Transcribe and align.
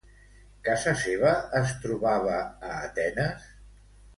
Casa 0.67 0.93
seva 1.01 1.33
es 1.61 1.75
trobava 1.83 2.41
a 2.71 2.81
Atenes? 2.89 3.47